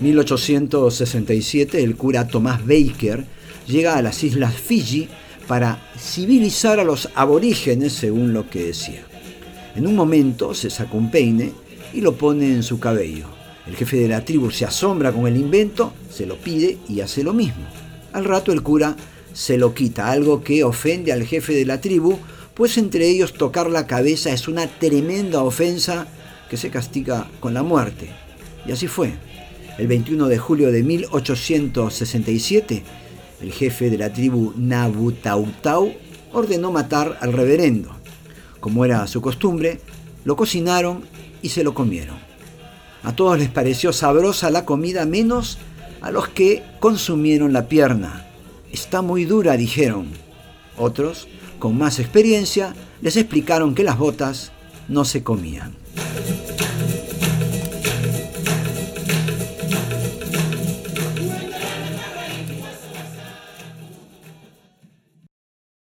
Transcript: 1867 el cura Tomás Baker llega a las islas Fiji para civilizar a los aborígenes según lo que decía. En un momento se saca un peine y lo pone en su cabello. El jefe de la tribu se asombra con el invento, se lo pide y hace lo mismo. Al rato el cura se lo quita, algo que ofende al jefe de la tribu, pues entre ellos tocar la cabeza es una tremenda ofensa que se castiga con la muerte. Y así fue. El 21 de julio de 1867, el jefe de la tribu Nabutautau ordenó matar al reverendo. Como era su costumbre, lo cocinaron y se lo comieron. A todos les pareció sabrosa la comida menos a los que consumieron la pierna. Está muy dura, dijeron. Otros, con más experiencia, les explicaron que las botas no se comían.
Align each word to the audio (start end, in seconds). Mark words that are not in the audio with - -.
1867 0.00 1.82
el 1.82 1.96
cura 1.96 2.28
Tomás 2.28 2.60
Baker 2.66 3.24
llega 3.66 3.96
a 3.96 4.02
las 4.02 4.22
islas 4.22 4.54
Fiji 4.54 5.08
para 5.46 5.90
civilizar 5.98 6.80
a 6.80 6.84
los 6.84 7.08
aborígenes 7.14 7.92
según 7.92 8.32
lo 8.32 8.48
que 8.50 8.66
decía. 8.66 9.04
En 9.74 9.86
un 9.86 9.94
momento 9.94 10.54
se 10.54 10.70
saca 10.70 10.96
un 10.96 11.10
peine 11.10 11.52
y 11.92 12.00
lo 12.00 12.16
pone 12.16 12.52
en 12.52 12.62
su 12.62 12.78
cabello. 12.78 13.26
El 13.66 13.74
jefe 13.74 13.96
de 13.96 14.08
la 14.08 14.24
tribu 14.24 14.50
se 14.50 14.64
asombra 14.64 15.12
con 15.12 15.26
el 15.26 15.36
invento, 15.36 15.92
se 16.10 16.26
lo 16.26 16.36
pide 16.36 16.78
y 16.88 17.00
hace 17.00 17.24
lo 17.24 17.32
mismo. 17.32 17.64
Al 18.12 18.24
rato 18.24 18.52
el 18.52 18.62
cura 18.62 18.96
se 19.32 19.58
lo 19.58 19.74
quita, 19.74 20.10
algo 20.10 20.42
que 20.42 20.64
ofende 20.64 21.12
al 21.12 21.24
jefe 21.24 21.52
de 21.54 21.66
la 21.66 21.80
tribu, 21.80 22.18
pues 22.54 22.78
entre 22.78 23.08
ellos 23.08 23.34
tocar 23.34 23.68
la 23.68 23.86
cabeza 23.86 24.30
es 24.30 24.48
una 24.48 24.66
tremenda 24.66 25.42
ofensa 25.42 26.06
que 26.48 26.56
se 26.56 26.70
castiga 26.70 27.26
con 27.40 27.54
la 27.54 27.62
muerte. 27.62 28.10
Y 28.66 28.72
así 28.72 28.86
fue. 28.86 29.14
El 29.78 29.88
21 29.88 30.28
de 30.28 30.38
julio 30.38 30.72
de 30.72 30.82
1867, 30.82 32.82
el 33.42 33.52
jefe 33.52 33.90
de 33.90 33.98
la 33.98 34.12
tribu 34.12 34.54
Nabutautau 34.56 35.92
ordenó 36.32 36.72
matar 36.72 37.18
al 37.20 37.32
reverendo. 37.32 37.90
Como 38.60 38.84
era 38.84 39.06
su 39.06 39.20
costumbre, 39.20 39.80
lo 40.24 40.36
cocinaron 40.36 41.02
y 41.42 41.50
se 41.50 41.62
lo 41.62 41.74
comieron. 41.74 42.16
A 43.02 43.14
todos 43.14 43.38
les 43.38 43.50
pareció 43.50 43.92
sabrosa 43.92 44.50
la 44.50 44.64
comida 44.64 45.06
menos 45.06 45.58
a 46.00 46.10
los 46.10 46.28
que 46.28 46.62
consumieron 46.80 47.52
la 47.52 47.68
pierna. 47.68 48.26
Está 48.72 49.02
muy 49.02 49.24
dura, 49.24 49.56
dijeron. 49.56 50.08
Otros, 50.76 51.28
con 51.58 51.78
más 51.78 51.98
experiencia, 51.98 52.74
les 53.00 53.16
explicaron 53.16 53.74
que 53.74 53.84
las 53.84 53.98
botas 53.98 54.52
no 54.88 55.04
se 55.04 55.22
comían. 55.22 55.74